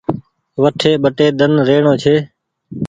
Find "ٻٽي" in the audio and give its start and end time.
1.03-1.27